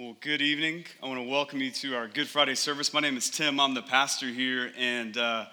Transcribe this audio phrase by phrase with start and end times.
[0.00, 0.86] Well, good evening.
[1.02, 2.94] I want to welcome you to our Good Friday service.
[2.94, 3.60] My name is Tim.
[3.60, 5.44] I'm the pastor here, and uh,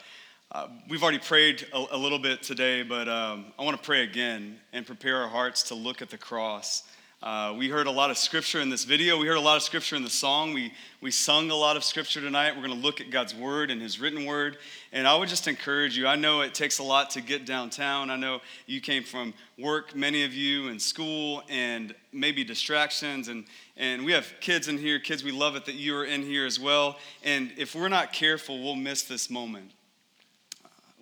[0.53, 4.03] uh, we've already prayed a, a, little bit today, but um, I want to pray
[4.03, 6.83] again and prepare our hearts to look at the cross.
[7.23, 9.17] Uh, we heard a lot of scripture in this video.
[9.17, 10.53] We heard a lot of scripture in the song.
[10.53, 10.71] We,
[11.01, 12.55] we sung a lot of scripture tonight.
[12.55, 14.59] We're going to look at God's word and his written word.
[14.93, 16.05] And I would just encourage you.
[16.05, 18.11] I know it takes a lot to get downtown.
[18.11, 23.29] I know you came from work, many of you, and school, and maybe distractions.
[23.29, 23.45] And,
[23.77, 26.45] and we have kids in here, kids, we love it that you are in here
[26.45, 26.99] as well.
[27.23, 29.71] And if we're not careful, we'll miss this moment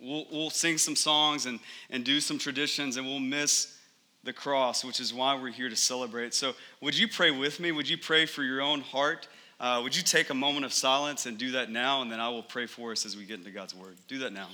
[0.01, 1.59] we'll, we'll sing some songs and,
[1.89, 3.74] and do some traditions, and we'll miss
[4.25, 6.33] the cross, which is why we're here to celebrate.
[6.33, 7.71] So, would you pray with me?
[7.71, 9.27] Would you pray for your own heart?
[9.59, 12.01] Uh, would you take a moment of silence and do that now?
[12.01, 13.95] And then I will pray for us as we get into God's word.
[14.07, 14.49] Do that now.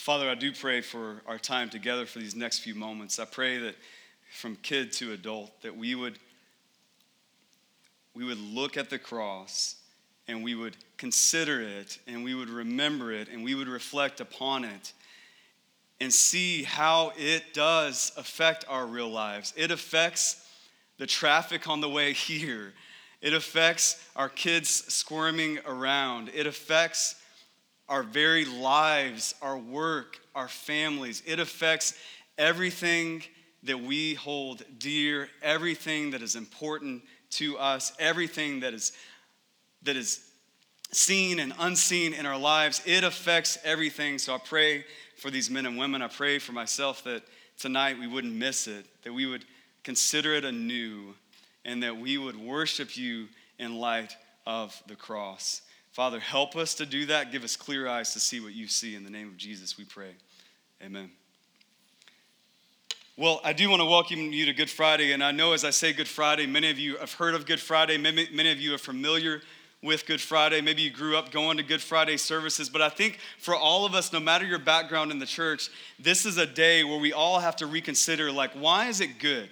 [0.00, 3.18] Father, I do pray for our time together for these next few moments.
[3.18, 3.74] I pray that
[4.32, 6.18] from kid to adult, that we would,
[8.14, 9.76] we would look at the cross
[10.26, 14.64] and we would consider it and we would remember it and we would reflect upon
[14.64, 14.94] it
[16.00, 19.52] and see how it does affect our real lives.
[19.54, 20.48] It affects
[20.96, 22.72] the traffic on the way here.
[23.20, 26.30] It affects our kids squirming around.
[26.32, 27.19] It affects
[27.90, 31.22] our very lives, our work, our families.
[31.26, 31.92] It affects
[32.38, 33.22] everything
[33.64, 38.92] that we hold dear, everything that is important to us, everything that is
[39.82, 40.20] that is
[40.92, 42.82] seen and unseen in our lives.
[42.84, 44.18] It affects everything.
[44.18, 44.84] So I pray
[45.16, 46.02] for these men and women.
[46.02, 47.22] I pray for myself that
[47.58, 49.44] tonight we wouldn't miss it, that we would
[49.84, 51.14] consider it anew,
[51.64, 54.14] and that we would worship you in light
[54.46, 55.62] of the cross.
[56.00, 57.30] Father, help us to do that.
[57.30, 58.94] Give us clear eyes to see what you see.
[58.94, 60.12] In the name of Jesus, we pray.
[60.82, 61.10] Amen.
[63.18, 65.12] Well, I do want to welcome you to Good Friday.
[65.12, 67.60] And I know as I say Good Friday, many of you have heard of Good
[67.60, 67.98] Friday.
[67.98, 69.42] Many, of you are familiar
[69.82, 70.62] with Good Friday.
[70.62, 72.70] Maybe you grew up going to Good Friday services.
[72.70, 75.68] But I think for all of us, no matter your background in the church,
[75.98, 79.50] this is a day where we all have to reconsider like, why is it good?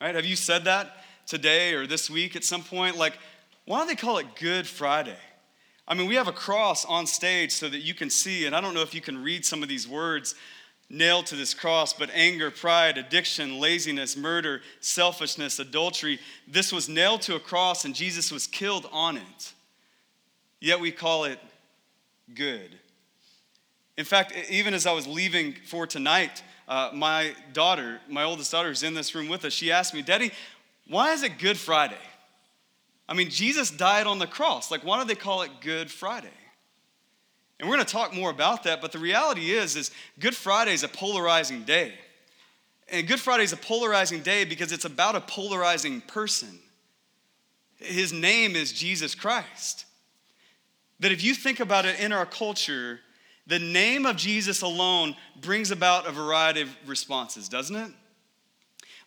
[0.00, 0.16] Right?
[0.16, 2.96] Have you said that today or this week at some point?
[2.96, 3.16] Like,
[3.66, 5.16] why don't they call it Good Friday?
[5.86, 8.60] I mean, we have a cross on stage so that you can see, and I
[8.60, 10.34] don't know if you can read some of these words
[10.88, 17.22] nailed to this cross, but anger, pride, addiction, laziness, murder, selfishness, adultery, this was nailed
[17.22, 19.52] to a cross and Jesus was killed on it.
[20.60, 21.38] Yet we call it
[22.34, 22.76] good.
[23.96, 28.68] In fact, even as I was leaving for tonight, uh, my daughter, my oldest daughter,
[28.68, 30.32] who's in this room with us, she asked me, Daddy,
[30.88, 31.98] why is it Good Friday?
[33.10, 34.70] I mean, Jesus died on the cross.
[34.70, 36.28] Like, why do they call it Good Friday?
[37.58, 39.90] And we're going to talk more about that, but the reality is, is
[40.20, 41.92] Good Friday is a polarizing day.
[42.88, 46.60] And Good Friday is a polarizing day because it's about a polarizing person.
[47.78, 49.86] His name is Jesus Christ.
[51.00, 53.00] That if you think about it in our culture,
[53.46, 57.90] the name of Jesus alone brings about a variety of responses, doesn't it?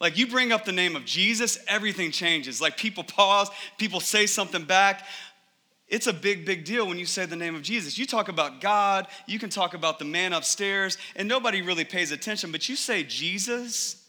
[0.03, 2.59] Like you bring up the name of Jesus, everything changes.
[2.59, 5.06] Like people pause, people say something back.
[5.88, 7.97] It's a big, big deal when you say the name of Jesus.
[7.97, 12.12] You talk about God, you can talk about the man upstairs, and nobody really pays
[12.12, 14.06] attention, but you say Jesus,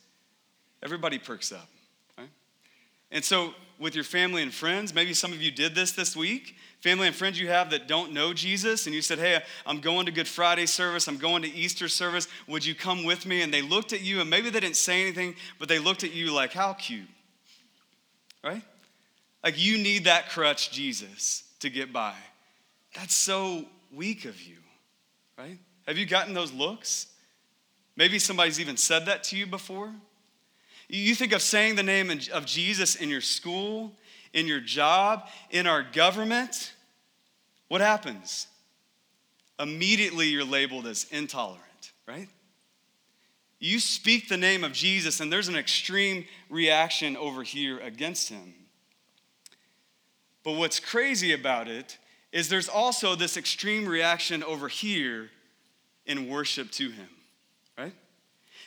[0.82, 1.69] everybody perks up.
[2.19, 2.28] Right?
[3.12, 6.56] And so, with your family and friends, maybe some of you did this this week
[6.84, 10.04] family and friends you have that don't know Jesus, and you said, Hey, I'm going
[10.04, 13.40] to Good Friday service, I'm going to Easter service, would you come with me?
[13.40, 16.12] And they looked at you, and maybe they didn't say anything, but they looked at
[16.12, 17.08] you like, How cute,
[18.44, 18.62] right?
[19.42, 22.14] Like you need that crutch, Jesus, to get by.
[22.94, 24.56] That's so weak of you,
[25.38, 25.58] right?
[25.87, 27.06] Have you gotten those looks?
[27.96, 29.90] Maybe somebody's even said that to you before.
[30.90, 33.92] You think of saying the name of Jesus in your school,
[34.34, 36.74] in your job, in our government,
[37.69, 38.46] what happens?
[39.58, 42.28] Immediately you're labeled as intolerant, right?
[43.58, 48.55] You speak the name of Jesus, and there's an extreme reaction over here against him.
[50.43, 51.96] But what's crazy about it
[52.31, 55.31] is there's also this extreme reaction over here
[56.05, 57.08] in worship to him,
[57.78, 57.94] right?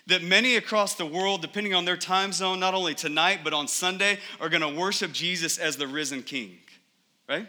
[0.07, 3.67] That many across the world, depending on their time zone, not only tonight, but on
[3.67, 6.57] Sunday, are gonna worship Jesus as the risen king,
[7.29, 7.47] right?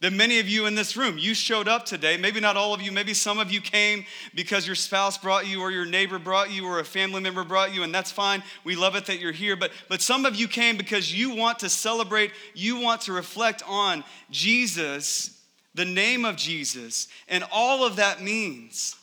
[0.00, 2.18] That many of you in this room, you showed up today.
[2.18, 4.04] Maybe not all of you, maybe some of you came
[4.34, 7.74] because your spouse brought you, or your neighbor brought you, or a family member brought
[7.74, 8.42] you, and that's fine.
[8.62, 9.56] We love it that you're here.
[9.56, 13.62] But, but some of you came because you want to celebrate, you want to reflect
[13.66, 15.40] on Jesus,
[15.74, 18.96] the name of Jesus, and all of that means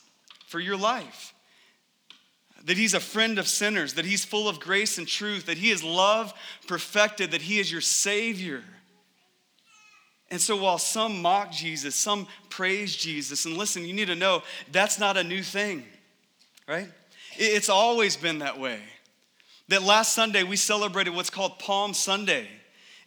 [0.46, 1.34] for your life.
[2.66, 5.72] That he's a friend of sinners, that he's full of grace and truth, that he
[5.72, 6.36] is love
[6.68, 8.64] perfected, that he is your Savior
[10.34, 14.42] and so while some mock Jesus, some praise Jesus, and listen, you need to know
[14.72, 15.84] that's not a new thing,
[16.68, 16.88] right?
[17.38, 18.80] It's always been that way.
[19.68, 22.48] That last Sunday we celebrated what's called Palm Sunday.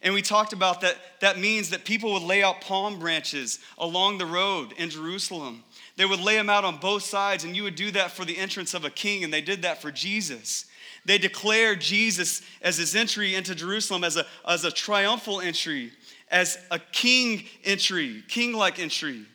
[0.01, 4.19] And we talked about that that means that people would lay out palm branches along
[4.19, 5.65] the road in Jerusalem.
[5.97, 8.37] They would lay them out on both sides, and you would do that for the
[8.37, 10.63] entrance of a king, and they did that for Jesus.
[11.03, 15.91] They declared Jesus as his entry into Jerusalem as a, as a triumphal entry
[16.29, 19.25] as a king entry, king like entry.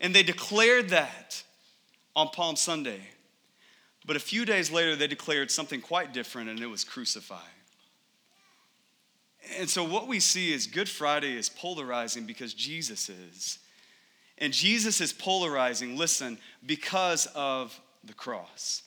[0.00, 1.42] And they declared that
[2.16, 3.00] on Palm Sunday.
[4.04, 7.38] But a few days later, they declared something quite different, and it was crucified.
[9.58, 13.58] And so, what we see is Good Friday is polarizing because Jesus is.
[14.38, 18.82] And Jesus is polarizing, listen, because of the cross.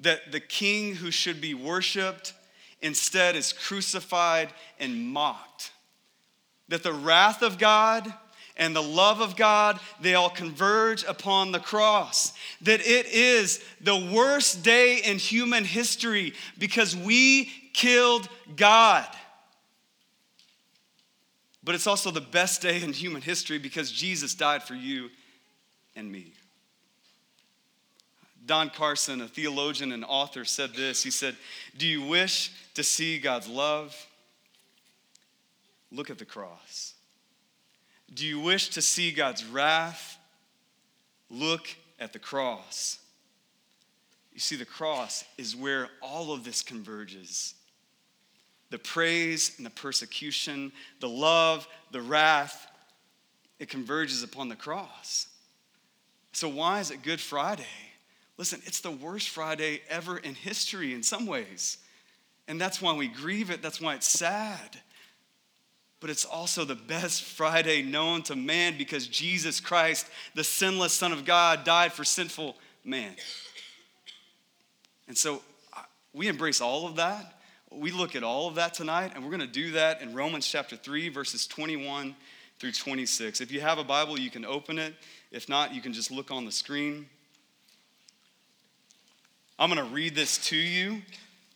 [0.00, 2.34] That the king who should be worshiped
[2.80, 5.72] instead is crucified and mocked.
[6.68, 8.12] That the wrath of God
[8.56, 12.32] and the love of God, they all converge upon the cross.
[12.62, 19.06] That it is the worst day in human history because we killed God.
[21.62, 25.10] But it's also the best day in human history because Jesus died for you
[25.94, 26.32] and me.
[28.48, 31.04] Don Carson, a theologian and author, said this.
[31.04, 31.36] He said,
[31.76, 33.94] Do you wish to see God's love?
[35.92, 36.94] Look at the cross.
[38.12, 40.18] Do you wish to see God's wrath?
[41.30, 41.68] Look
[42.00, 42.98] at the cross.
[44.32, 47.54] You see, the cross is where all of this converges
[48.70, 52.66] the praise and the persecution, the love, the wrath,
[53.58, 55.26] it converges upon the cross.
[56.32, 57.64] So, why is it Good Friday?
[58.38, 61.78] Listen, it's the worst Friday ever in history in some ways.
[62.46, 64.80] And that's why we grieve it, that's why it's sad.
[66.00, 71.12] But it's also the best Friday known to man because Jesus Christ, the sinless Son
[71.12, 73.14] of God, died for sinful man.
[75.08, 75.42] And so
[76.14, 77.40] we embrace all of that.
[77.70, 80.46] We look at all of that tonight, and we're going to do that in Romans
[80.46, 82.14] chapter 3, verses 21
[82.60, 83.40] through 26.
[83.40, 84.94] If you have a Bible, you can open it.
[85.32, 87.06] If not, you can just look on the screen.
[89.58, 91.02] I'm going to read this to you.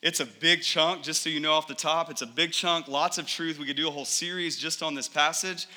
[0.02, 2.10] It's a big chunk, just so you know off the top.
[2.10, 3.60] It's a big chunk, lots of truth.
[3.60, 5.68] We could do a whole series just on this passage.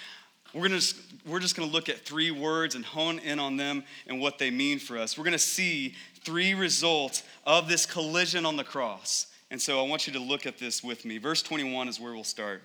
[0.51, 0.95] We're, gonna just,
[1.27, 4.39] we're just going to look at three words and hone in on them and what
[4.39, 5.17] they mean for us.
[5.17, 5.93] We're going to see
[6.23, 9.27] three results of this collision on the cross.
[9.51, 11.19] And so I want you to look at this with me.
[11.19, 12.63] Verse 21 is where we'll start.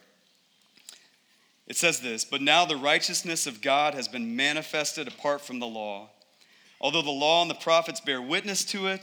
[1.66, 5.66] It says this But now the righteousness of God has been manifested apart from the
[5.66, 6.08] law.
[6.80, 9.02] Although the law and the prophets bear witness to it,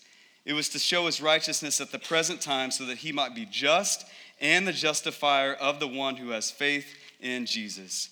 [0.45, 3.45] It was to show his righteousness at the present time so that he might be
[3.49, 4.05] just
[4.39, 8.09] and the justifier of the one who has faith in Jesus.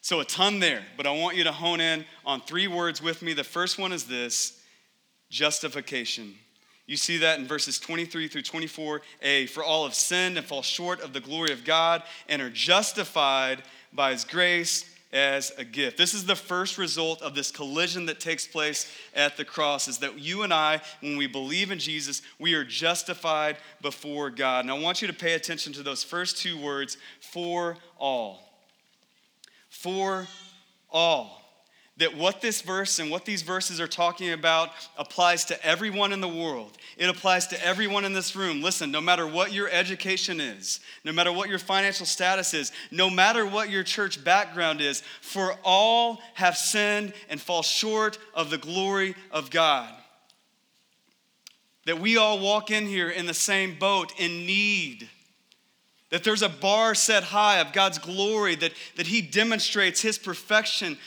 [0.00, 3.20] So, a ton there, but I want you to hone in on three words with
[3.20, 3.34] me.
[3.34, 4.58] The first one is this
[5.28, 6.34] justification.
[6.86, 9.48] You see that in verses 23 through 24a.
[9.50, 13.62] For all have sinned and fall short of the glory of God and are justified
[13.92, 15.96] by his grace as a gift.
[15.96, 19.98] This is the first result of this collision that takes place at the cross is
[19.98, 24.64] that you and I, when we believe in Jesus, we are justified before God.
[24.64, 28.40] And I want you to pay attention to those first two words for all.
[29.68, 30.28] For
[30.90, 31.39] all
[32.00, 36.20] that what this verse and what these verses are talking about applies to everyone in
[36.20, 36.76] the world.
[36.96, 38.62] It applies to everyone in this room.
[38.62, 43.10] Listen, no matter what your education is, no matter what your financial status is, no
[43.10, 48.58] matter what your church background is, for all have sinned and fall short of the
[48.58, 49.94] glory of God.
[51.84, 55.08] That we all walk in here in the same boat in need
[56.10, 60.98] That there's a bar set high of God's glory, that, that He demonstrates His perfection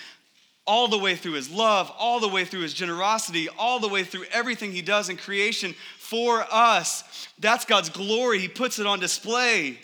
[0.65, 4.03] all the way through His love, all the way through His generosity, all the way
[4.03, 7.27] through everything He does in creation for us.
[7.39, 8.39] That's God's glory.
[8.39, 9.79] He puts it on display.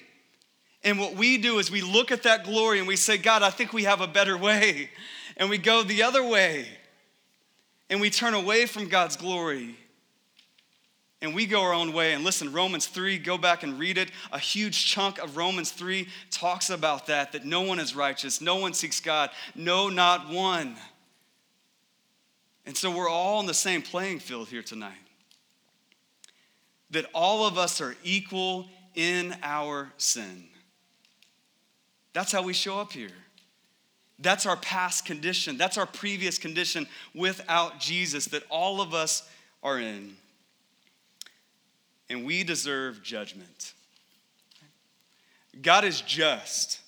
[0.84, 3.50] And what we do is we look at that glory and we say, God, I
[3.50, 4.90] think we have a better way.
[5.36, 6.68] And we go the other way.
[7.90, 9.76] And we turn away from God's glory
[11.22, 12.14] and we go our own way.
[12.14, 14.12] And listen, Romans 3, go back and read it.
[14.32, 18.56] A huge chunk of Romans 3 talks about that, that no one is righteous, no
[18.56, 20.76] one seeks God, no, not one.
[22.66, 24.94] And so we're all on the same playing field here tonight.
[26.92, 30.46] That all of us are equal in our sin.
[32.14, 33.10] That's how we show up here.
[34.20, 35.58] That's our past condition.
[35.58, 39.30] That's our previous condition without Jesus that all of us
[39.64, 40.16] are in
[42.10, 43.74] and we deserve judgment.
[45.62, 46.80] God is just.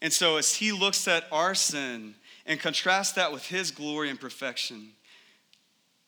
[0.00, 2.14] And so, as He looks at our sin
[2.46, 4.90] and contrasts that with His glory and perfection,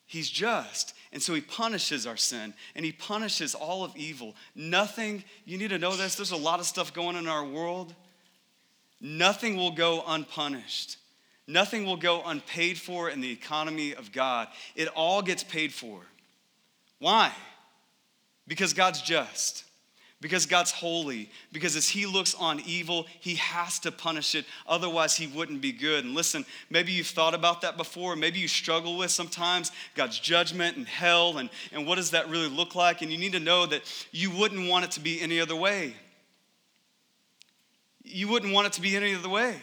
[0.06, 0.94] He's just.
[1.12, 4.34] And so He punishes our sin and He punishes all of evil.
[4.54, 7.44] Nothing, you need to know this, there's a lot of stuff going on in our
[7.44, 7.94] world.
[9.00, 10.98] Nothing will go unpunished.
[11.46, 14.48] Nothing will go unpaid for in the economy of God.
[14.76, 16.00] It all gets paid for.
[16.98, 17.32] Why?
[18.50, 19.62] Because God's just,
[20.20, 24.44] because God's holy, because as He looks on evil, He has to punish it.
[24.66, 26.04] Otherwise, He wouldn't be good.
[26.04, 28.16] And listen, maybe you've thought about that before.
[28.16, 32.48] Maybe you struggle with sometimes God's judgment and hell and, and what does that really
[32.48, 33.02] look like?
[33.02, 35.94] And you need to know that you wouldn't want it to be any other way.
[38.02, 39.60] You wouldn't want it to be any other way.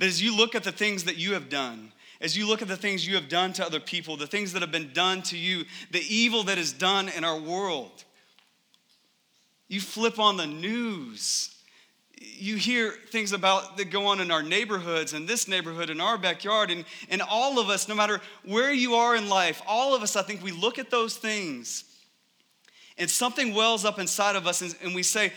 [0.00, 2.68] That as you look at the things that you have done, as you look at
[2.68, 5.36] the things you have done to other people, the things that have been done to
[5.36, 8.04] you, the evil that is done in our world.
[9.68, 11.54] You flip on the news,
[12.18, 16.16] you hear things about that go on in our neighborhoods and this neighborhood in our
[16.16, 20.02] backyard, and, and all of us, no matter where you are in life, all of
[20.02, 21.84] us, I think we look at those things
[22.98, 25.32] and something wells up inside of us, and, and we say,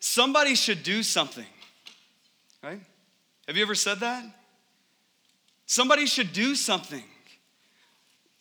[0.00, 1.46] somebody should do something,
[2.62, 2.80] right?
[3.46, 4.24] Have you ever said that?
[5.66, 7.04] Somebody should do something.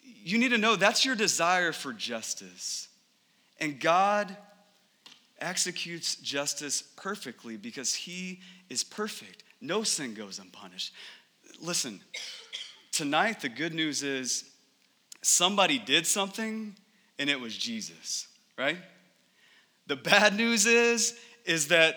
[0.03, 2.87] You need to know that's your desire for justice.
[3.59, 4.35] And God
[5.39, 8.39] executes justice perfectly because He
[8.69, 9.43] is perfect.
[9.59, 10.93] No sin goes unpunished.
[11.59, 11.99] Listen,
[12.91, 14.45] tonight the good news is
[15.21, 16.75] somebody did something
[17.17, 18.27] and it was Jesus,
[18.57, 18.77] right?
[19.87, 21.95] The bad news is is that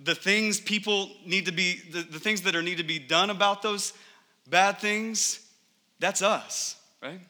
[0.00, 3.30] the things people need to be the, the things that are need to be done
[3.30, 3.92] about those
[4.46, 5.40] bad things,
[5.98, 7.20] that's us, right?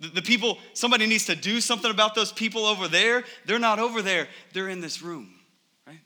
[0.00, 3.24] The, the people, somebody needs to do something about those people over there.
[3.46, 5.34] They're not over there, they're in this room,
[5.86, 6.00] right?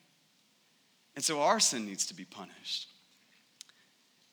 [1.15, 2.89] And so our sin needs to be punished.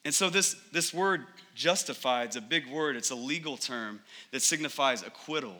[0.06, 1.26] And so this, this word
[1.56, 2.96] justified is a big word.
[2.96, 4.00] It's a legal term
[4.32, 5.58] that signifies acquittal.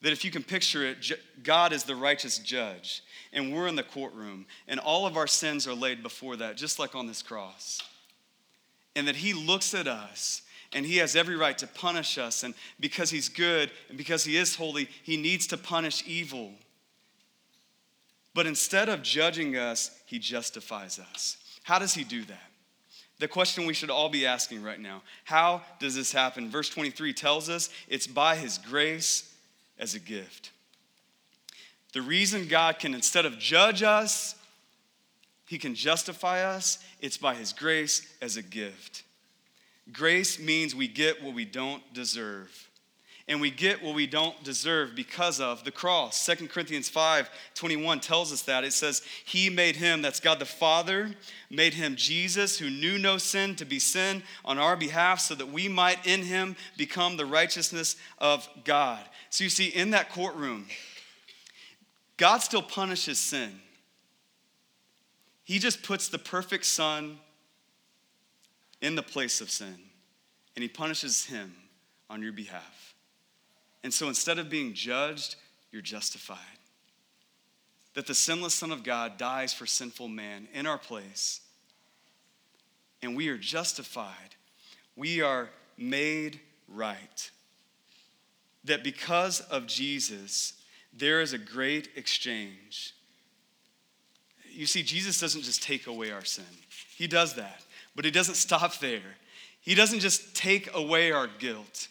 [0.00, 1.12] That if you can picture it,
[1.42, 3.02] God is the righteous judge,
[3.34, 6.78] and we're in the courtroom, and all of our sins are laid before that, just
[6.78, 7.82] like on this cross
[9.00, 10.42] and that He looks at us
[10.74, 12.44] and He has every right to punish us.
[12.44, 16.52] And because He's good and because He is holy, He needs to punish evil.
[18.34, 21.38] But instead of judging us, He justifies us.
[21.62, 22.50] How does He do that?
[23.20, 26.50] The question we should all be asking right now how does this happen?
[26.50, 29.34] Verse 23 tells us it's by His grace
[29.78, 30.50] as a gift.
[31.94, 34.34] The reason God can, instead of judge us,
[35.50, 36.78] he can justify us.
[37.00, 39.02] It's by His grace as a gift.
[39.92, 42.68] Grace means we get what we don't deserve.
[43.26, 46.24] And we get what we don't deserve because of the cross.
[46.24, 48.62] 2 Corinthians 5 21 tells us that.
[48.62, 51.10] It says, He made him, that's God the Father,
[51.50, 55.50] made him Jesus, who knew no sin, to be sin on our behalf, so that
[55.50, 59.04] we might in him become the righteousness of God.
[59.30, 60.68] So you see, in that courtroom,
[62.16, 63.50] God still punishes sin.
[65.50, 67.18] He just puts the perfect son
[68.80, 69.74] in the place of sin,
[70.54, 71.52] and he punishes him
[72.08, 72.94] on your behalf.
[73.82, 75.34] And so instead of being judged,
[75.72, 76.38] you're justified.
[77.94, 81.40] That the sinless Son of God dies for sinful man in our place,
[83.02, 84.36] and we are justified.
[84.94, 86.38] We are made
[86.68, 87.28] right.
[88.62, 90.52] That because of Jesus,
[90.92, 92.94] there is a great exchange
[94.60, 96.44] you see, Jesus doesn't just take away our sin,
[96.96, 97.62] He does that,
[97.96, 99.16] but He doesn't stop there.
[99.62, 101.88] He doesn't just take away our guilt.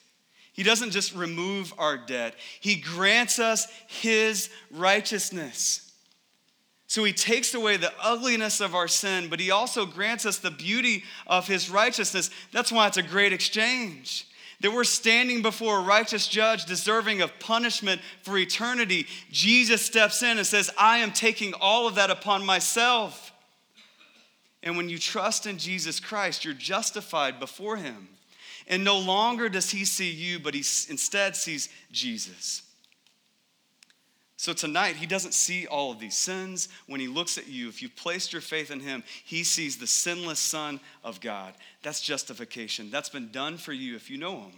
[0.53, 2.35] He doesn't just remove our debt.
[2.59, 5.91] He grants us His righteousness.
[6.88, 10.49] So he takes away the ugliness of our sin, but he also grants us the
[10.49, 12.31] beauty of his righteousness.
[12.51, 14.25] That's why it's a great exchange.
[14.61, 19.07] That we're standing before a righteous judge deserving of punishment for eternity.
[19.31, 23.31] Jesus steps in and says, I am taking all of that upon myself.
[24.61, 28.09] And when you trust in Jesus Christ, you're justified before him.
[28.67, 32.63] And no longer does he see you, but he instead sees Jesus.
[34.39, 36.69] So tonight, he doesn't see all of these sins.
[36.88, 39.86] When he looks at you, if you've placed your faith in him, he sees the
[39.86, 41.55] sinless Son of God.
[41.84, 42.89] That's justification.
[42.89, 44.53] That's been done for you if you know him.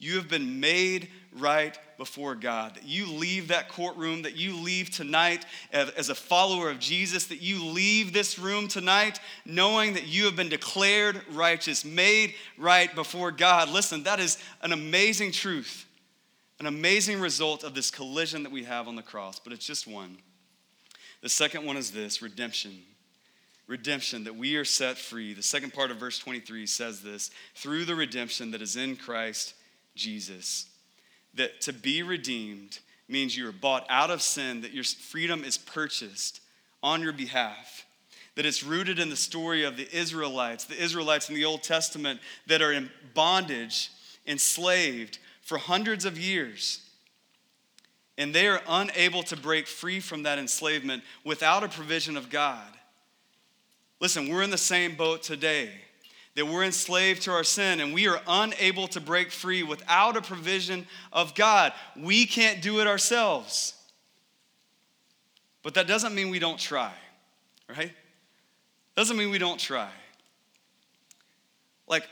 [0.00, 2.74] You have been made right before God.
[2.74, 7.40] That you leave that courtroom, that you leave tonight as a follower of Jesus, that
[7.40, 13.30] you leave this room tonight knowing that you have been declared righteous, made right before
[13.30, 13.68] God.
[13.68, 15.86] Listen, that is an amazing truth
[16.62, 19.88] an amazing result of this collision that we have on the cross, but it's just
[19.88, 20.16] one.
[21.20, 22.82] The second one is this redemption.
[23.66, 25.34] Redemption, that we are set free.
[25.34, 29.54] The second part of verse 23 says this through the redemption that is in Christ
[29.96, 30.66] Jesus.
[31.34, 32.78] That to be redeemed
[33.08, 36.40] means you are bought out of sin, that your freedom is purchased
[36.80, 37.86] on your behalf.
[38.36, 42.20] That it's rooted in the story of the Israelites, the Israelites in the Old Testament
[42.46, 43.90] that are in bondage,
[44.28, 45.18] enslaved,
[45.52, 46.80] for hundreds of years.
[48.16, 52.72] And they are unable to break free from that enslavement without a provision of God.
[54.00, 55.68] Listen, we're in the same boat today
[56.36, 60.22] that we're enslaved to our sin and we are unable to break free without a
[60.22, 61.74] provision of God.
[61.98, 63.74] We can't do it ourselves.
[65.62, 66.94] But that doesn't mean we don't try,
[67.68, 67.92] right?
[68.96, 69.90] Doesn't mean we don't try.
[71.86, 72.08] Like,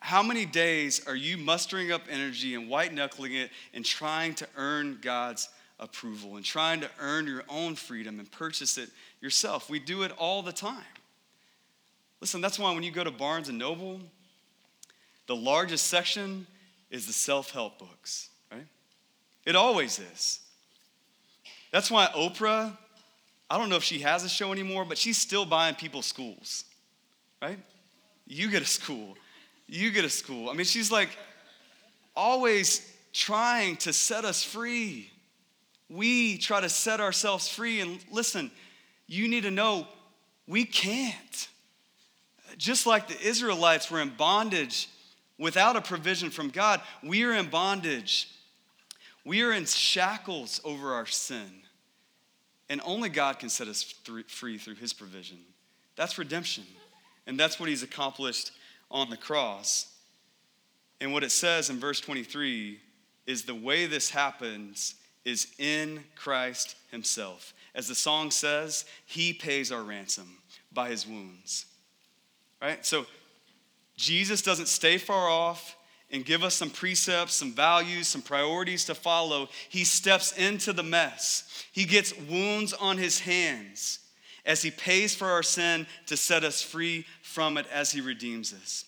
[0.00, 4.46] how many days are you mustering up energy and white knuckling it and trying to
[4.56, 5.48] earn God's
[5.80, 8.90] approval and trying to earn your own freedom and purchase it
[9.20, 9.68] yourself?
[9.68, 10.84] We do it all the time.
[12.20, 14.00] Listen, that's why when you go to Barnes and Noble,
[15.26, 16.46] the largest section
[16.90, 18.66] is the self help books, right?
[19.44, 20.40] It always is.
[21.70, 22.76] That's why Oprah,
[23.50, 26.64] I don't know if she has a show anymore, but she's still buying people schools,
[27.42, 27.58] right?
[28.26, 29.16] You get a school
[29.68, 30.48] you get a school.
[30.48, 31.10] I mean, she's like
[32.16, 35.10] always trying to set us free.
[35.88, 37.80] We try to set ourselves free.
[37.80, 38.50] And listen,
[39.06, 39.86] you need to know
[40.46, 41.48] we can't.
[42.56, 44.88] Just like the Israelites were in bondage
[45.38, 48.30] without a provision from God, we are in bondage.
[49.24, 51.62] We are in shackles over our sin.
[52.70, 53.94] And only God can set us
[54.26, 55.38] free through his provision.
[55.96, 56.64] That's redemption.
[57.26, 58.52] And that's what he's accomplished
[58.90, 59.94] on the cross.
[61.00, 62.80] And what it says in verse 23
[63.26, 67.52] is the way this happens is in Christ Himself.
[67.74, 70.38] As the song says, He pays our ransom
[70.72, 71.66] by His wounds.
[72.60, 72.84] Right?
[72.84, 73.06] So
[73.96, 75.76] Jesus doesn't stay far off
[76.10, 79.48] and give us some precepts, some values, some priorities to follow.
[79.68, 81.64] He steps into the mess.
[81.72, 83.98] He gets wounds on his hands
[84.48, 88.54] as he pays for our sin to set us free from it as he redeems
[88.54, 88.86] us.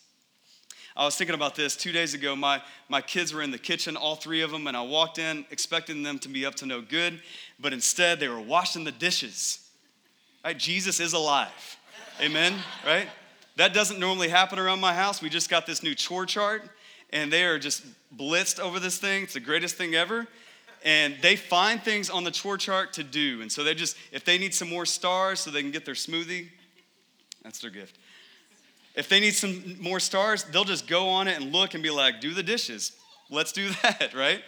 [0.96, 2.34] I was thinking about this two days ago.
[2.34, 5.44] My, my kids were in the kitchen, all three of them, and I walked in
[5.50, 7.20] expecting them to be up to no good,
[7.60, 9.70] but instead they were washing the dishes.
[10.44, 10.58] Right?
[10.58, 11.76] Jesus is alive.
[12.20, 12.54] Amen?
[12.84, 13.08] Right?
[13.56, 15.20] That doesn't normally happen around my house.
[15.20, 16.62] We just got this new chore chart,
[17.12, 17.84] and they are just
[18.16, 19.24] blitzed over this thing.
[19.24, 20.26] It's the greatest thing ever
[20.84, 23.42] and they find things on the chore chart to do.
[23.42, 25.94] And so they just, if they need some more stars so they can get their
[25.94, 26.48] smoothie,
[27.42, 27.98] that's their gift.
[28.94, 31.90] If they need some more stars, they'll just go on it and look and be
[31.90, 32.92] like, do the dishes.
[33.30, 34.42] Let's do that, right?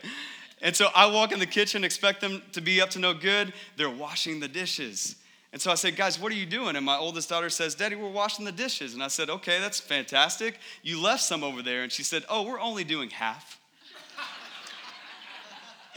[0.60, 3.52] And so I walk in the kitchen, expect them to be up to no good.
[3.76, 5.16] They're washing the dishes.
[5.52, 6.76] And so I said, guys, what are you doing?
[6.76, 8.94] And my oldest daughter says, Daddy, we're washing the dishes.
[8.94, 10.58] And I said, okay, that's fantastic.
[10.82, 11.82] You left some over there.
[11.82, 13.60] And she said, oh, we're only doing half.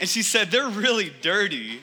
[0.00, 1.82] And she said, They're really dirty.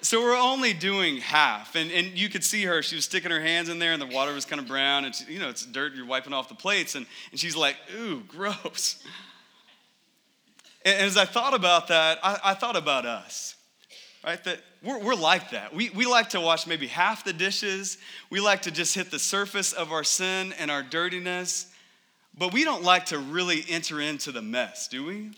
[0.00, 1.74] So we're only doing half.
[1.74, 4.06] And, and you could see her, she was sticking her hands in there and the
[4.06, 5.04] water was kind of brown.
[5.04, 6.94] And, she, you know, it's dirt, you're wiping off the plates.
[6.94, 9.02] And, and she's like, Ooh, gross.
[10.84, 13.56] And, as I thought about that, I, I thought about us
[14.24, 14.42] right?
[14.44, 15.74] That we're, we're like that.
[15.74, 17.98] We, we like to wash maybe half the dishes.
[18.30, 21.72] We like to just hit the surface of our sin and our dirtiness,
[22.36, 25.30] but we don't like to really enter into the mess, do we?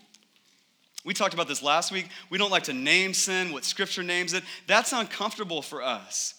[1.04, 2.08] We talked about this last week.
[2.28, 4.44] We don't like to name sin, what scripture names it.
[4.66, 6.34] That's uncomfortable for us.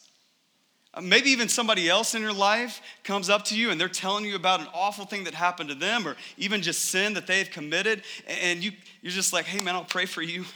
[0.93, 4.25] Uh, maybe even somebody else in your life comes up to you and they're telling
[4.25, 7.49] you about an awful thing that happened to them or even just sin that they've
[7.49, 8.03] committed.
[8.27, 8.71] And you,
[9.01, 10.45] you're just like, hey, man, I'll pray for you.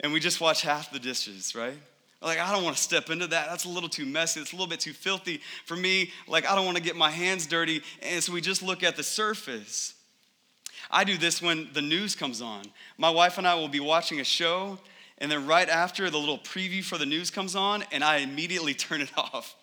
[0.00, 1.72] And we just watch half the dishes, right?
[2.20, 3.48] Like, I don't want to step into that.
[3.48, 4.40] That's a little too messy.
[4.40, 6.12] It's a little bit too filthy for me.
[6.28, 7.82] Like, I don't want to get my hands dirty.
[8.02, 9.95] And so we just look at the surface.
[10.90, 12.64] I do this when the news comes on.
[12.98, 14.78] My wife and I will be watching a show,
[15.18, 18.74] and then right after, the little preview for the news comes on, and I immediately
[18.74, 19.56] turn it off.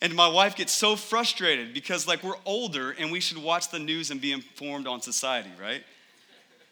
[0.00, 3.80] And my wife gets so frustrated because, like, we're older and we should watch the
[3.80, 5.82] news and be informed on society, right?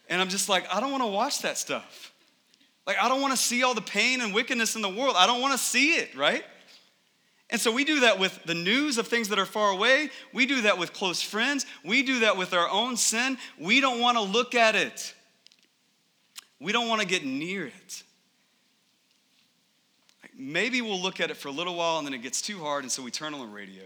[0.09, 2.13] And I'm just like, I don't want to watch that stuff.
[2.85, 5.15] Like, I don't want to see all the pain and wickedness in the world.
[5.17, 6.45] I don't want to see it, right?
[7.49, 10.09] And so we do that with the news of things that are far away.
[10.33, 11.65] We do that with close friends.
[11.83, 13.37] We do that with our own sin.
[13.57, 15.13] We don't want to look at it.
[16.59, 18.03] We don't want to get near it.
[20.35, 22.83] Maybe we'll look at it for a little while and then it gets too hard,
[22.83, 23.83] and so we turn on the radio.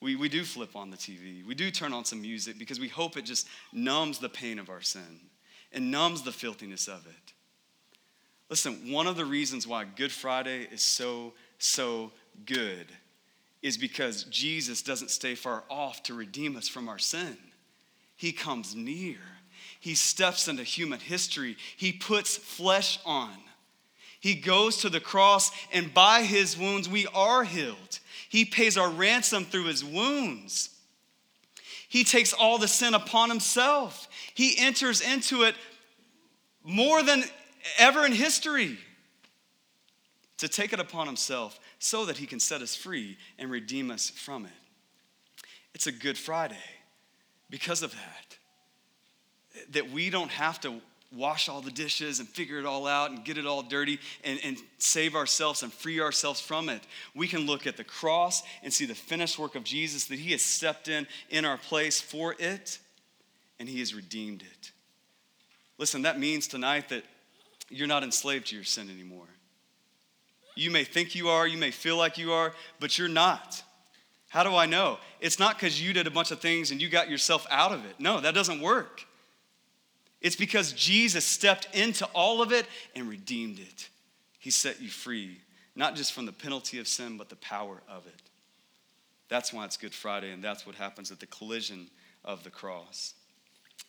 [0.00, 1.46] We, we do flip on the TV.
[1.46, 4.68] We do turn on some music because we hope it just numbs the pain of
[4.68, 5.20] our sin
[5.72, 7.32] and numbs the filthiness of it.
[8.50, 12.10] Listen, one of the reasons why Good Friday is so, so
[12.44, 12.86] good
[13.62, 17.36] is because Jesus doesn't stay far off to redeem us from our sin.
[18.16, 19.18] He comes near.
[19.78, 21.56] He steps into human history.
[21.76, 23.36] He puts flesh on.
[24.20, 27.98] He goes to the cross, and by his wounds, we are healed.
[28.28, 30.70] He pays our ransom through his wounds.
[31.88, 34.08] He takes all the sin upon himself.
[34.34, 35.56] He enters into it
[36.64, 37.24] more than
[37.78, 38.78] ever in history
[40.38, 44.08] to take it upon himself so that he can set us free and redeem us
[44.08, 44.52] from it.
[45.74, 46.54] It's a Good Friday
[47.50, 48.36] because of that.
[49.72, 50.80] That we don't have to
[51.12, 54.38] wash all the dishes and figure it all out and get it all dirty and,
[54.44, 56.82] and save ourselves and free ourselves from it.
[57.16, 60.30] We can look at the cross and see the finished work of Jesus, that He
[60.30, 62.78] has stepped in in our place for it
[63.58, 64.70] and He has redeemed it.
[65.78, 67.02] Listen, that means tonight that
[67.70, 69.26] you're not enslaved to your sin anymore.
[70.54, 73.62] You may think you are, you may feel like you are, but you're not.
[74.28, 74.98] How do I know?
[75.20, 77.84] It's not because you did a bunch of things and you got yourself out of
[77.84, 77.96] it.
[77.98, 79.06] No, that doesn't work.
[80.20, 83.88] It's because Jesus stepped into all of it and redeemed it.
[84.38, 85.38] He set you free,
[85.76, 88.22] not just from the penalty of sin, but the power of it.
[89.28, 91.88] That's why it's Good Friday, and that's what happens at the collision
[92.24, 93.14] of the cross.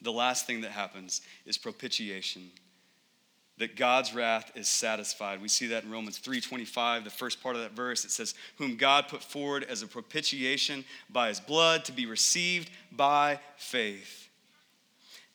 [0.01, 2.51] The last thing that happens is propitiation
[3.57, 5.41] that God's wrath is satisfied.
[5.41, 8.03] We see that in Romans 3:25, the first part of that verse.
[8.03, 12.71] It says, "Whom God put forward as a propitiation by his blood to be received
[12.91, 14.29] by faith."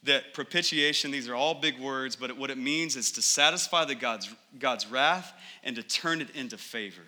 [0.03, 3.95] That propitiation, these are all big words, but what it means is to satisfy the
[3.95, 4.29] God's,
[4.59, 7.07] God's wrath and to turn it into favor.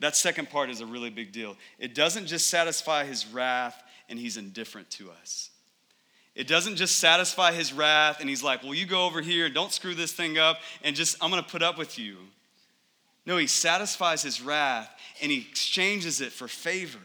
[0.00, 1.56] That second part is a really big deal.
[1.78, 5.50] It doesn't just satisfy his wrath and he's indifferent to us.
[6.38, 9.54] It doesn't just satisfy his wrath and he's like, well, you go over here and
[9.54, 12.16] don't screw this thing up and just, I'm to put up with you.
[13.26, 14.88] No, he satisfies his wrath
[15.20, 17.00] and he exchanges it for favor.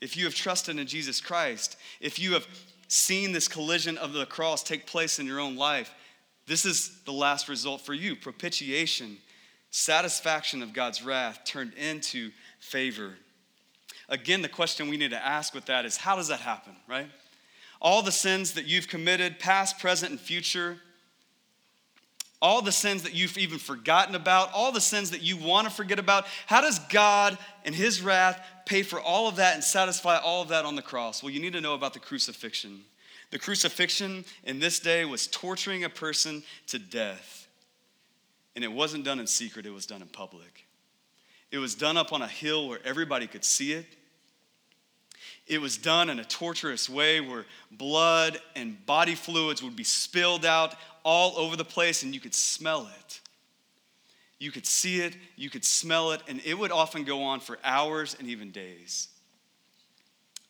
[0.00, 2.46] If you have trusted in Jesus Christ, if you have
[2.88, 5.92] seen this collision of the cross take place in your own life,
[6.46, 9.18] this is the last result for you propitiation,
[9.70, 13.16] satisfaction of God's wrath turned into favor.
[14.08, 17.10] Again, the question we need to ask with that is how does that happen, right?
[17.84, 20.78] All the sins that you've committed, past, present, and future,
[22.40, 25.72] all the sins that you've even forgotten about, all the sins that you want to
[25.72, 26.24] forget about.
[26.46, 30.48] How does God and His wrath pay for all of that and satisfy all of
[30.48, 31.22] that on the cross?
[31.22, 32.80] Well, you need to know about the crucifixion.
[33.30, 37.46] The crucifixion in this day was torturing a person to death.
[38.54, 40.64] And it wasn't done in secret, it was done in public.
[41.50, 43.86] It was done up on a hill where everybody could see it.
[45.46, 50.44] It was done in a torturous way where blood and body fluids would be spilled
[50.44, 53.20] out all over the place and you could smell it.
[54.38, 57.58] You could see it, you could smell it, and it would often go on for
[57.62, 59.08] hours and even days.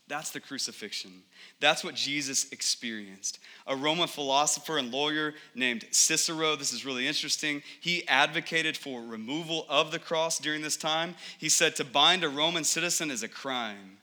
[0.07, 1.23] That's the crucifixion.
[1.61, 3.39] That's what Jesus experienced.
[3.67, 9.65] A Roman philosopher and lawyer named Cicero, this is really interesting, he advocated for removal
[9.69, 11.15] of the cross during this time.
[11.39, 13.99] He said to bind a Roman citizen is a crime.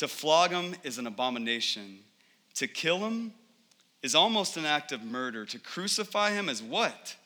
[0.00, 1.98] To flog him is an abomination.
[2.54, 3.34] To kill him
[4.02, 5.44] is almost an act of murder.
[5.44, 7.16] To crucify him is what?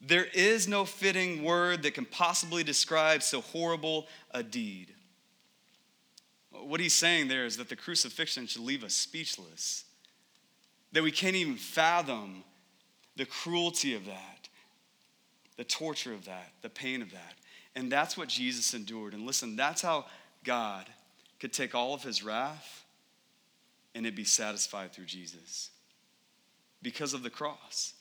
[0.00, 4.94] There is no fitting word that can possibly describe so horrible a deed.
[6.52, 9.84] What he's saying there is that the crucifixion should leave us speechless,
[10.92, 12.44] that we can't even fathom
[13.16, 14.48] the cruelty of that,
[15.56, 17.34] the torture of that, the pain of that.
[17.74, 19.12] And that's what Jesus endured.
[19.12, 20.04] And listen, that's how
[20.44, 20.86] God
[21.44, 22.86] could take all of his wrath
[23.94, 25.68] and it be satisfied through Jesus
[26.80, 27.92] because of the cross.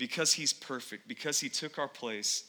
[0.00, 2.44] because he's perfect, because he took our place,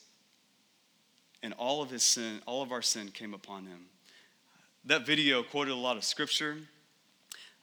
[1.43, 3.87] and all of his sin, all of our sin came upon him.
[4.85, 6.55] That video quoted a lot of scripture.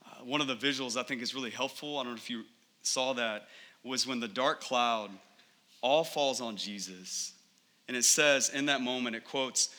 [0.04, 1.98] Uh, one of the visuals I think is really helpful.
[1.98, 2.42] I don't know if you
[2.82, 3.48] saw that,
[3.82, 5.10] was when the dark cloud
[5.80, 7.32] all falls on Jesus.
[7.88, 9.74] And it says in that moment, it quotes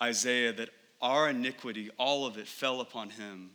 [0.00, 0.68] Isaiah that
[1.02, 3.50] our iniquity, all of it, fell upon him.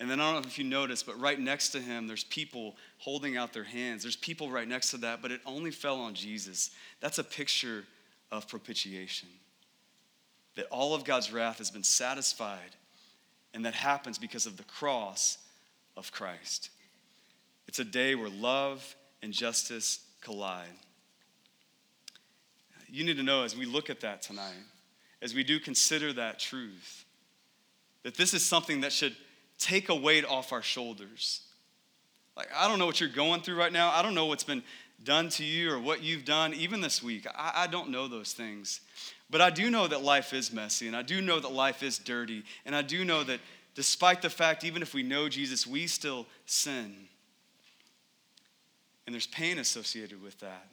[0.00, 2.76] And then I don't know if you noticed, but right next to him, there's people
[2.98, 4.02] holding out their hands.
[4.02, 6.70] There's people right next to that, but it only fell on Jesus.
[7.00, 7.84] That's a picture
[8.32, 9.28] of propitiation.
[10.56, 12.76] That all of God's wrath has been satisfied,
[13.54, 15.38] and that happens because of the cross
[15.96, 16.70] of Christ.
[17.68, 20.66] It's a day where love and justice collide.
[22.88, 24.64] You need to know as we look at that tonight,
[25.22, 27.04] as we do consider that truth,
[28.02, 29.16] that this is something that should
[29.58, 31.42] take a weight off our shoulders.
[32.36, 33.90] Like, I don't know what you're going through right now.
[33.90, 34.62] I don't know what's been
[35.04, 37.26] done to you or what you've done, even this week.
[37.34, 38.80] I, I don't know those things.
[39.28, 41.98] But I do know that life is messy, and I do know that life is
[41.98, 43.40] dirty, and I do know that
[43.74, 46.94] despite the fact, even if we know Jesus, we still sin.
[49.06, 50.66] And there's pain associated with that.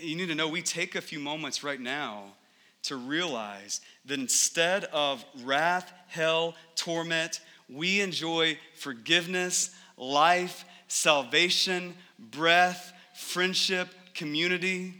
[0.00, 2.34] You need to know we take a few moments right now
[2.82, 13.88] to realize that instead of wrath, hell, torment, we enjoy forgiveness, life, salvation, breath, friendship,
[14.14, 14.94] community.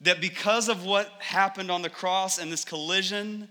[0.00, 3.48] That because of what happened on the cross and this collision,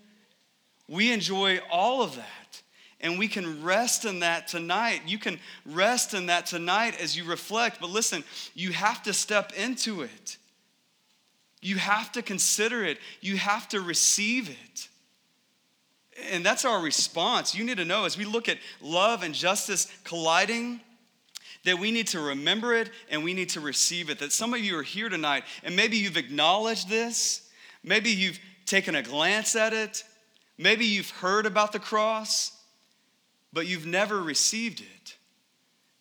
[0.88, 2.62] we enjoy all of that.
[3.00, 5.02] And we can rest in that tonight.
[5.08, 7.80] You can rest in that tonight as you reflect.
[7.80, 10.38] But listen, you have to step into it.
[11.62, 12.98] You have to consider it.
[13.22, 14.88] You have to receive it.
[16.32, 17.56] And that's our response.
[17.56, 20.82] You need to know as we look at love and justice colliding,
[21.64, 24.20] that we need to remember it and we need to receive it.
[24.20, 27.50] That some of you are here tonight and maybe you've acknowledged this,
[27.84, 30.04] maybe you've taken a glance at it,
[30.58, 32.58] maybe you've heard about the cross,
[33.54, 35.16] but you've never received it.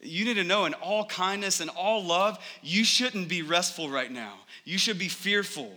[0.03, 4.11] You need to know in all kindness and all love, you shouldn't be restful right
[4.11, 4.35] now.
[4.65, 5.75] You should be fearful.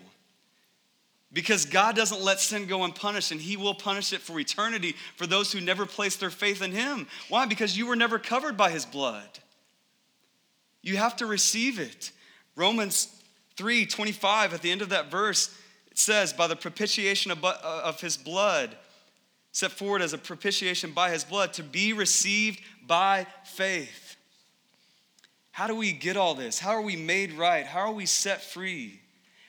[1.34, 5.26] Because God doesn't let sin go unpunished, and He will punish it for eternity for
[5.26, 7.08] those who never place their faith in Him.
[7.28, 7.48] Why?
[7.48, 9.28] Because you were never covered by His blood.
[10.84, 12.12] You have to receive it.
[12.56, 13.08] Romans
[13.58, 15.56] 3 25, at the end of that verse,
[15.90, 18.78] it says, By the propitiation of, uh, of His blood,
[19.52, 24.03] set forward as a propitiation by His blood, to be received by faith.
[25.54, 26.58] How do we get all this?
[26.58, 27.64] How are we made right?
[27.66, 29.00] How are we set free?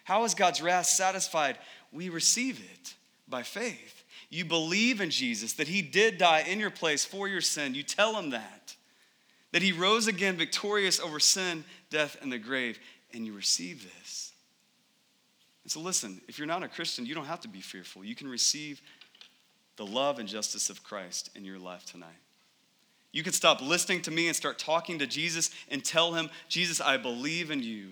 [0.05, 1.57] How is God's wrath satisfied?
[1.93, 2.95] We receive it
[3.27, 4.05] by faith.
[4.29, 7.75] You believe in Jesus, that He did die in your place for your sin.
[7.75, 8.77] You tell Him that.
[9.53, 12.79] That He rose again victorious over sin, death, and the grave,
[13.14, 14.33] and you receive this.
[15.62, 18.05] And so, listen, if you're not a Christian, you don't have to be fearful.
[18.05, 18.83] You can receive
[19.77, 22.11] the love and justice of Christ in your life tonight.
[23.14, 26.81] You could stop listening to me and start talking to Jesus and tell him, Jesus,
[26.81, 27.90] I believe in you.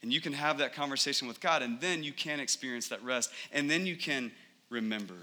[0.00, 3.30] And you can have that conversation with God, and then you can experience that rest.
[3.52, 4.32] And then you can
[4.70, 5.14] remember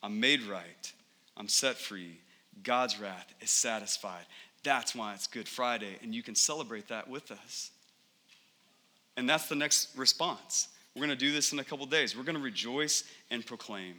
[0.00, 0.92] I'm made right,
[1.36, 2.20] I'm set free,
[2.62, 4.24] God's wrath is satisfied.
[4.62, 7.72] That's why it's Good Friday, and you can celebrate that with us.
[9.16, 10.68] And that's the next response.
[10.94, 12.16] We're going to do this in a couple days.
[12.16, 13.94] We're going to rejoice and proclaim.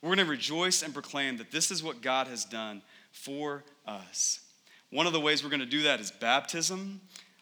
[0.00, 4.40] We're going to rejoice and proclaim that this is what God has done for us.
[4.90, 7.00] One of the ways we're going to do that is baptism.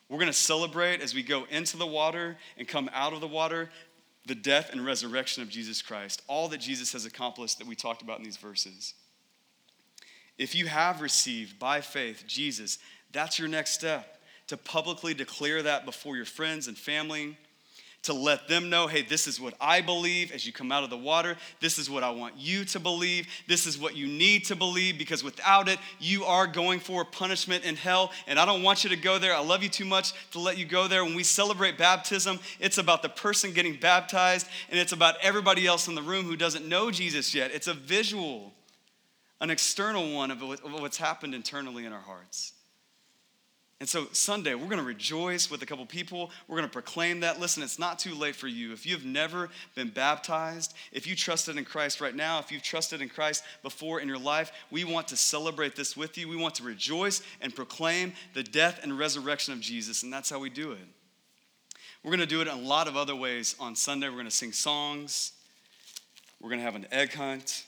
[0.08, 3.28] We're going to celebrate as we go into the water and come out of the
[3.28, 3.70] water
[4.26, 8.02] the death and resurrection of Jesus Christ, all that Jesus has accomplished that we talked
[8.02, 8.94] about in these verses.
[10.36, 12.78] If you have received by faith Jesus,
[13.12, 17.38] that's your next step to publicly declare that before your friends and family
[18.06, 20.90] to let them know hey, this is what I believe as you come out of
[20.90, 21.36] the water.
[21.60, 23.26] This is what I want you to believe.
[23.46, 27.64] This is what you need to believe because without it, you are going for punishment
[27.64, 28.12] in hell.
[28.26, 29.34] And I don't want you to go there.
[29.34, 31.04] I love you too much to let you go there.
[31.04, 35.88] When we celebrate baptism, it's about the person getting baptized and it's about everybody else
[35.88, 37.50] in the room who doesn't know Jesus yet.
[37.52, 38.52] It's a visual,
[39.40, 42.52] an external one of what's happened internally in our hearts.
[43.78, 46.30] And so, Sunday, we're going to rejoice with a couple people.
[46.48, 47.38] We're going to proclaim that.
[47.38, 48.72] Listen, it's not too late for you.
[48.72, 53.02] If you've never been baptized, if you trusted in Christ right now, if you've trusted
[53.02, 56.26] in Christ before in your life, we want to celebrate this with you.
[56.26, 60.38] We want to rejoice and proclaim the death and resurrection of Jesus, and that's how
[60.38, 60.78] we do it.
[62.02, 64.08] We're going to do it in a lot of other ways on Sunday.
[64.08, 65.32] We're going to sing songs,
[66.40, 67.66] we're going to have an egg hunt,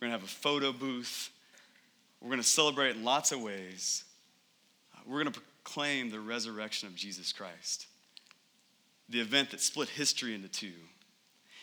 [0.00, 1.30] we're going to have a photo booth,
[2.20, 4.02] we're going to celebrate in lots of ways.
[5.08, 7.86] We're going to proclaim the resurrection of Jesus Christ,
[9.08, 10.72] the event that split history into two.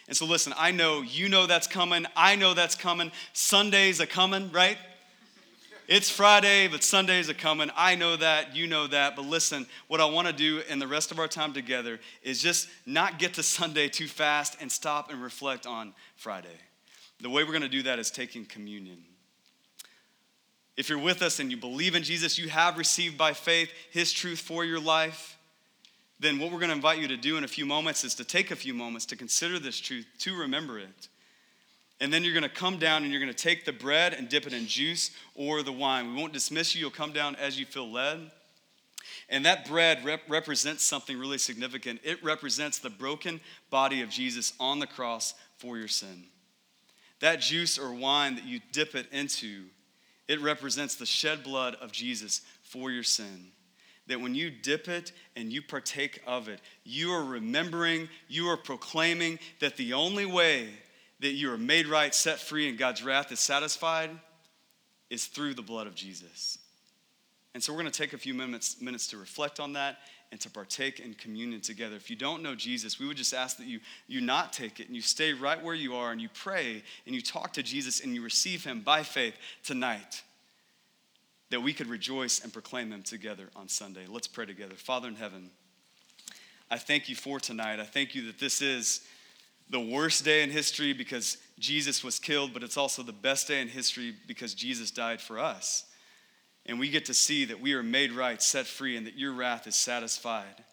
[0.08, 2.06] And so, listen, I know you know that's coming.
[2.16, 3.12] I know that's coming.
[3.34, 4.78] Sundays are coming, right?
[5.88, 7.70] It's Friday, but Sundays are coming.
[7.76, 9.16] I know that, you know that.
[9.16, 12.42] But listen, what I want to do in the rest of our time together is
[12.42, 16.58] just not get to Sunday too fast and stop and reflect on Friday.
[17.22, 19.04] The way we're going to do that is taking communion.
[20.78, 24.12] If you're with us and you believe in Jesus, you have received by faith his
[24.12, 25.38] truth for your life,
[26.20, 28.24] then what we're going to invite you to do in a few moments is to
[28.24, 31.10] take a few moments to consider this truth, to remember it.
[32.02, 34.28] And then you're going to come down and you're going to take the bread and
[34.28, 36.14] dip it in juice or the wine.
[36.14, 38.32] We won't dismiss you, you'll come down as you feel led.
[39.30, 42.02] And that bread rep- represents something really significant.
[42.04, 46.26] It represents the broken body of Jesus on the cross for your sin.
[47.22, 49.66] That juice or wine that you dip it into
[50.28, 53.52] it represents the shed blood of Jesus for your sin.
[54.08, 58.58] That when you dip it and you partake of it, you are remembering, you are
[58.58, 60.70] proclaiming that the only way
[61.22, 64.12] that you are made right, set free, and God's wrath is satisfied
[65.10, 66.60] is through the blood of Jesus.
[67.56, 70.42] And so we're going to take a few minutes, minutes to reflect on that and
[70.42, 71.96] to partake in communion together.
[71.96, 74.88] If you don't know Jesus, we would just ask that you, you not take it
[74.88, 78.02] and you stay right where you are and you pray and you talk to Jesus
[78.02, 80.22] and you receive him by faith tonight.
[81.50, 84.06] That we could rejoice and proclaim him together on Sunday.
[84.06, 84.76] Let's pray together.
[84.76, 85.50] Father in heaven,
[86.70, 87.80] I thank you for tonight.
[87.80, 89.00] I thank you that this is
[89.70, 93.62] the worst day in history because Jesus was killed, but it's also the best day
[93.62, 95.86] in history because Jesus died for us
[96.66, 99.34] and we get to see that we are made right, set free, and that your
[99.34, 100.64] wrath is satisfied.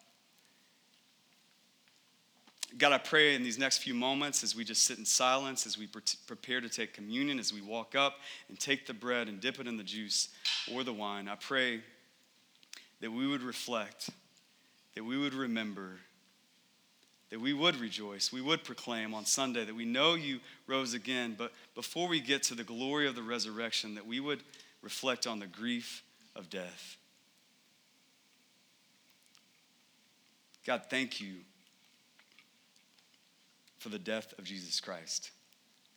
[2.77, 5.77] God, I pray in these next few moments as we just sit in silence, as
[5.77, 5.87] we
[6.25, 8.15] prepare to take communion, as we walk up
[8.49, 10.29] and take the bread and dip it in the juice
[10.73, 11.81] or the wine, I pray
[13.01, 14.09] that we would reflect,
[14.95, 15.99] that we would remember,
[17.29, 21.35] that we would rejoice, we would proclaim on Sunday that we know you rose again,
[21.37, 24.41] but before we get to the glory of the resurrection, that we would
[24.83, 26.03] reflect on the grief
[26.35, 26.97] of death.
[30.65, 31.37] God, thank you
[33.79, 35.31] for the death of Jesus Christ.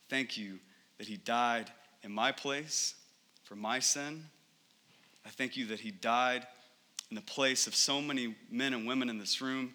[0.09, 0.59] Thank you
[0.97, 1.69] that he died
[2.03, 2.95] in my place
[3.43, 4.23] for my sin.
[5.25, 6.47] I thank you that he died
[7.09, 9.73] in the place of so many men and women in this room.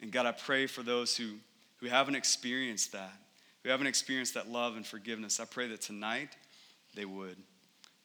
[0.00, 1.36] And God, I pray for those who,
[1.78, 3.12] who haven't experienced that,
[3.62, 5.40] who haven't experienced that love and forgiveness.
[5.40, 6.36] I pray that tonight
[6.94, 7.36] they would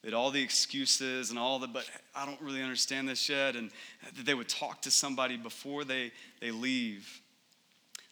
[0.02, 3.70] that all the excuses and all the, but I don't really understand this yet, and
[4.16, 6.10] that they would talk to somebody before they,
[6.40, 7.20] they leave.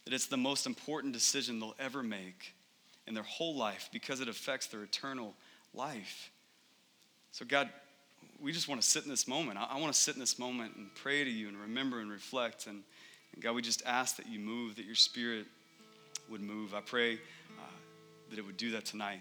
[0.05, 2.55] That it's the most important decision they'll ever make
[3.07, 5.35] in their whole life because it affects their eternal
[5.75, 6.31] life.
[7.33, 7.69] So, God,
[8.41, 9.59] we just want to sit in this moment.
[9.59, 12.11] I, I want to sit in this moment and pray to you and remember and
[12.11, 12.67] reflect.
[12.67, 12.83] And,
[13.35, 15.47] and God, we just ask that you move, that your spirit
[16.31, 16.73] would move.
[16.73, 17.63] I pray uh,
[18.31, 19.21] that it would do that tonight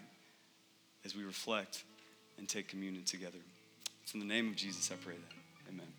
[1.03, 1.83] as we reflect
[2.39, 3.37] and take communion together.
[4.03, 5.71] It's in the name of Jesus I pray that.
[5.71, 5.98] Amen.